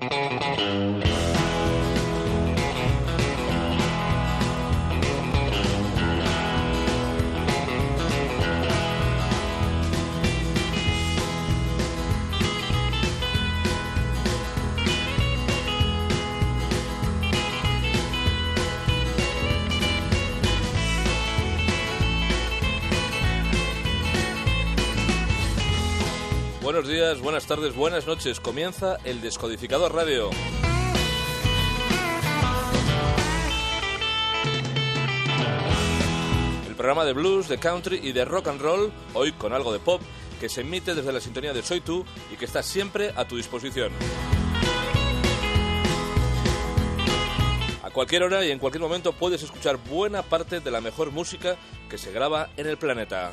[0.00, 1.23] Música
[26.84, 28.40] Buenos días, buenas tardes, buenas noches.
[28.40, 30.28] Comienza el Descodificador Radio.
[36.68, 39.78] El programa de blues, de country y de rock and roll, hoy con algo de
[39.78, 40.02] pop,
[40.38, 43.38] que se emite desde la sintonía de Soy Tú y que está siempre a tu
[43.38, 43.90] disposición.
[47.82, 51.56] A cualquier hora y en cualquier momento puedes escuchar buena parte de la mejor música
[51.88, 53.32] que se graba en el planeta.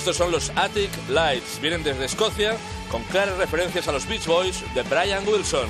[0.00, 1.60] Estos son los Attic Lights.
[1.60, 2.56] Vienen desde Escocia
[2.90, 5.68] con claras referencias a los Beach Boys de Brian Wilson.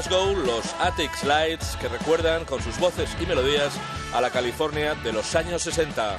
[0.00, 3.74] Glasgow, los Attic Slides, que recuerdan con sus voces y melodías
[4.14, 6.18] a la California de los años 60.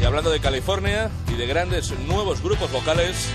[0.00, 3.28] Y hablando de California y de grandes nuevos grupos vocales,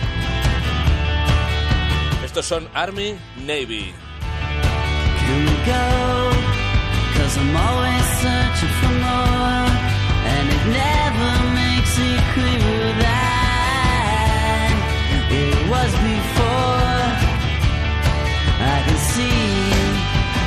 [2.26, 3.94] estos son Army Navy.
[15.70, 17.00] Was before.
[18.74, 19.40] I can see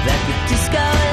[0.06, 1.11] that the disco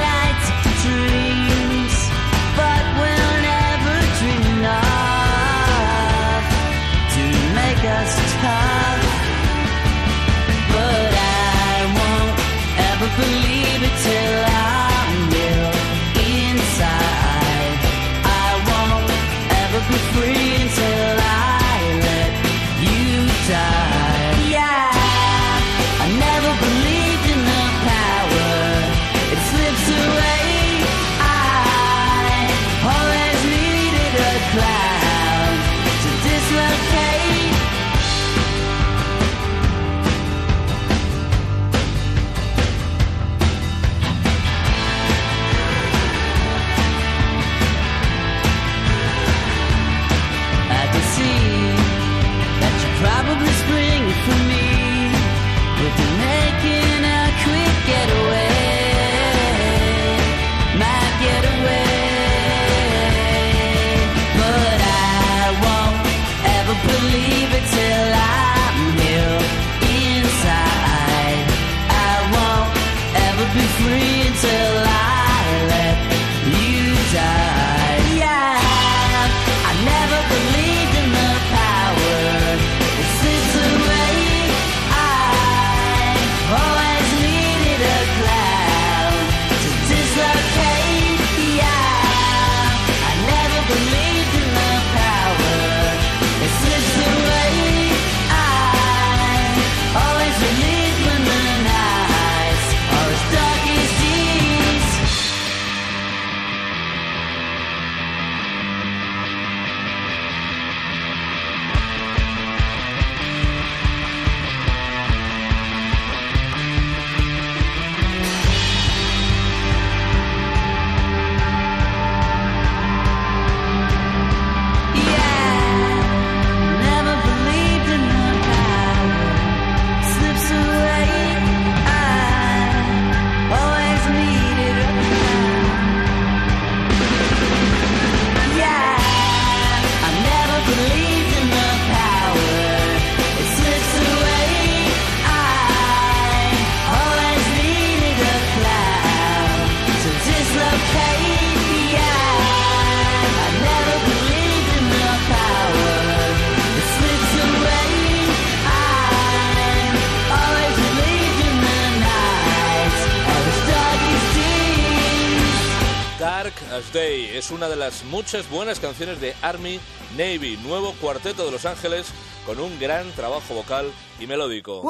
[166.92, 169.80] Birthday es una de las muchas buenas canciones de Army
[170.18, 172.08] Navy, nuevo cuarteto de Los Ángeles
[172.48, 174.82] con un gran trabajo vocal y melódico.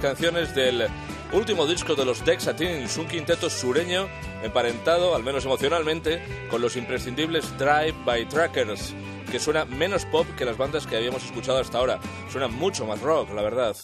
[0.00, 0.88] Canciones del
[1.32, 4.08] último disco de los Dexatins, un quinteto sureño
[4.42, 8.94] emparentado, al menos emocionalmente, con los imprescindibles Drive by Trackers,
[9.30, 12.00] que suena menos pop que las bandas que habíamos escuchado hasta ahora.
[12.30, 13.76] Suena mucho más rock, la verdad.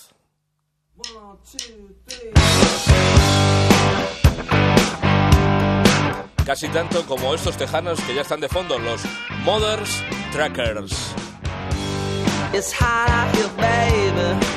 [6.44, 9.02] Casi tanto como estos tejanos que ya están de fondo, los
[9.44, 11.14] Mothers Trackers.
[14.18, 14.48] The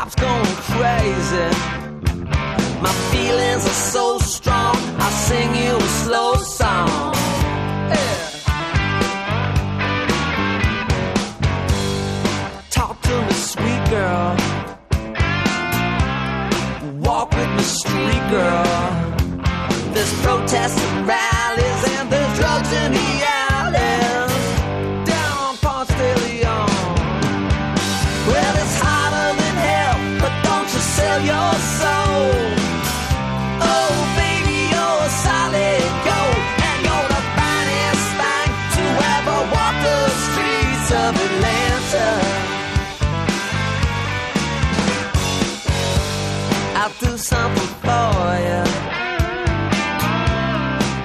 [0.00, 1.48] cops going crazy.
[2.80, 4.18] My feelings are so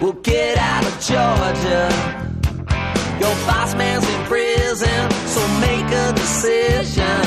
[0.05, 1.89] We'll get out of Georgia.
[3.19, 7.24] Your boss man's in prison, so make a decision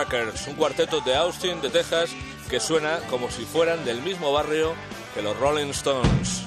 [0.00, 2.10] Mother Trackers, un cuarteto de Austin, de Texas,
[2.48, 4.74] que suena como si fueran del mismo barrio
[5.14, 6.46] que los Rolling Stones.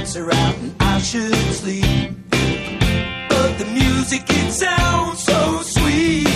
[0.00, 2.12] lights are out and I should sleep.
[3.28, 6.26] But the music, it sounds so sweet.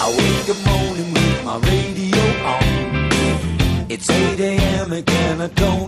[0.00, 3.90] I wake up morning with my radio on.
[3.90, 4.92] It's 8 a.m.
[4.92, 5.83] again, I don't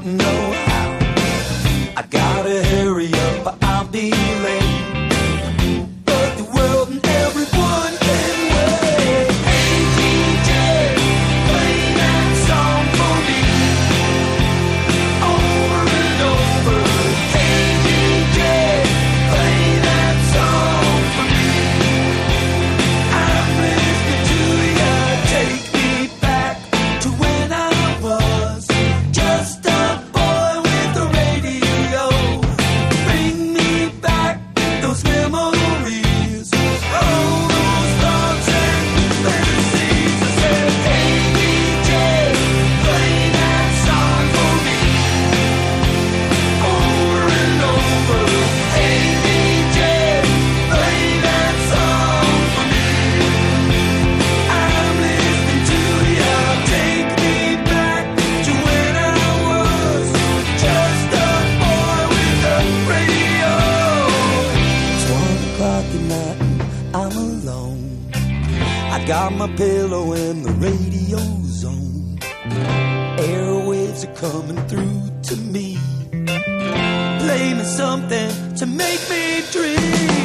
[77.46, 80.15] dreaming something to make me dream.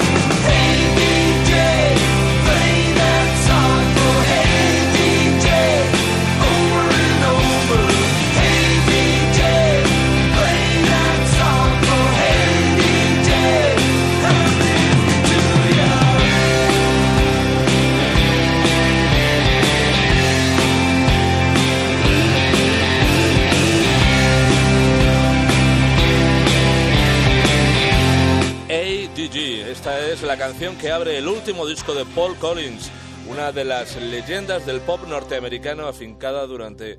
[30.79, 32.89] Que abre el último disco de Paul Collins,
[33.27, 36.97] una de las leyendas del pop norteamericano afincada durante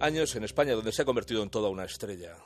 [0.00, 2.36] años en España, donde se ha convertido en toda una estrella.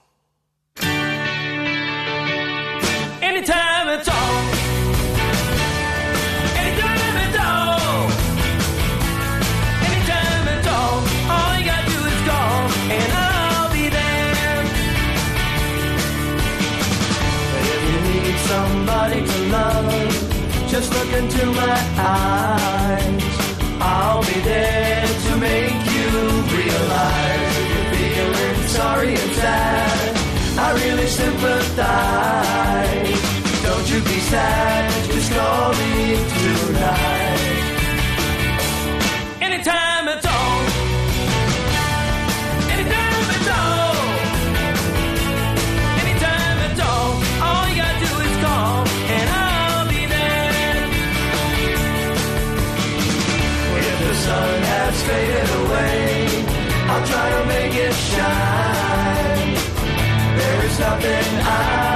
[20.75, 23.23] Just look into my eyes.
[23.81, 26.09] I'll be there to make you
[26.59, 30.17] realize if you're feeling sorry and sad.
[30.59, 31.73] I really sympathize.
[33.63, 37.14] Don't you be sad, just call me tonight.
[55.07, 56.45] Faded away.
[56.91, 59.55] I'll try to make it shine.
[60.39, 61.94] There is nothing I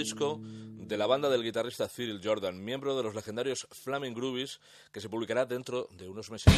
[0.00, 4.58] disco de la banda del guitarrista Cyril Jordan, miembro de los legendarios Flaming Groovies,
[4.92, 6.50] que se publicará dentro de unos meses.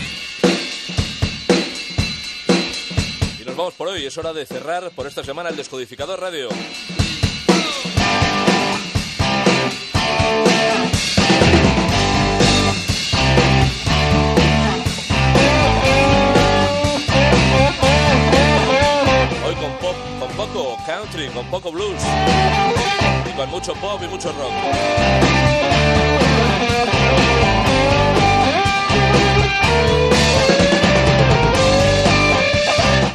[3.41, 6.51] Y nos vamos por hoy, es hora de cerrar por esta semana el Descodificador Radio.
[20.87, 22.01] Country, con poco blues
[23.29, 24.53] y con mucho pop y mucho rock.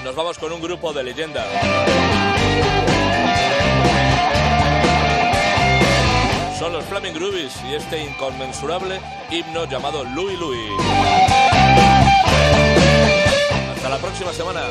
[0.03, 1.45] Nos vamos con un grupo de leyenda.
[6.57, 10.71] Son los Flaming Groovies y este inconmensurable himno llamado Louis Louis.
[13.75, 14.61] Hasta la próxima semana.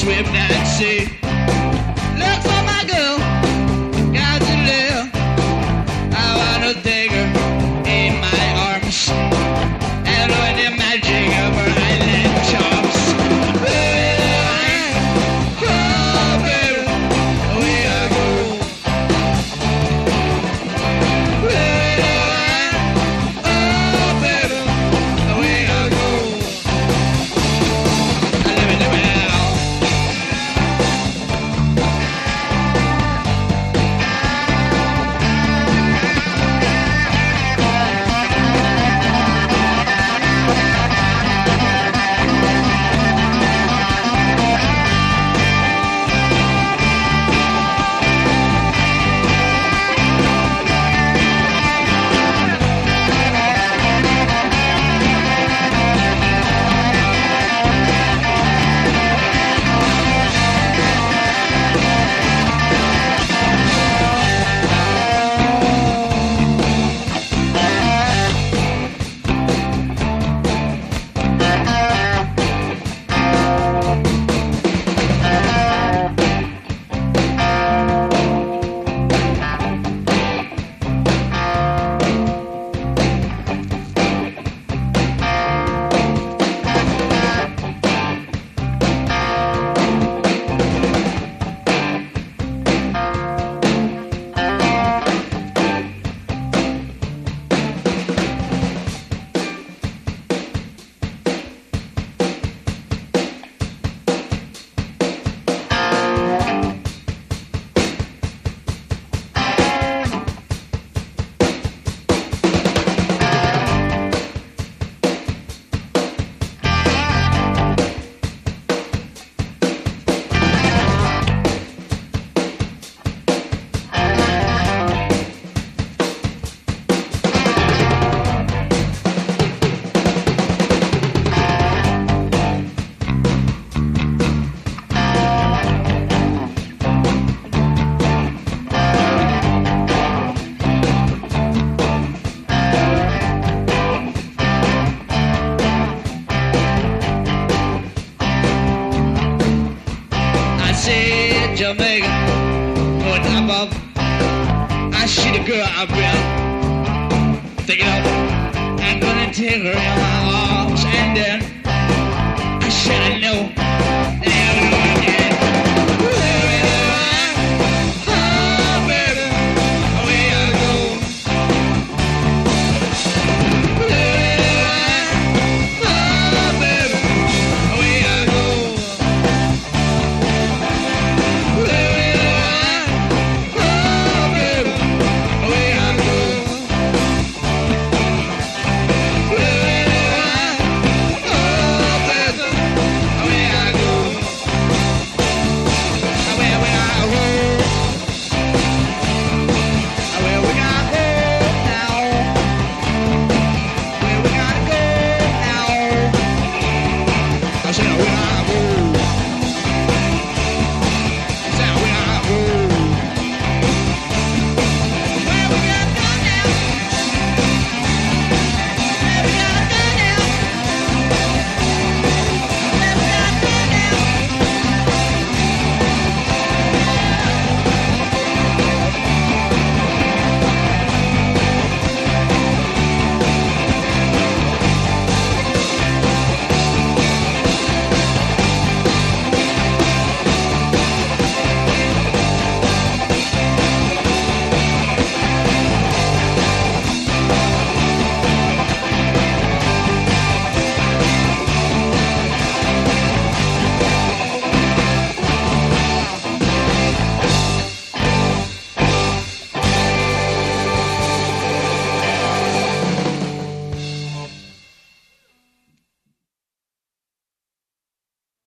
[0.00, 1.29] Swim that sea.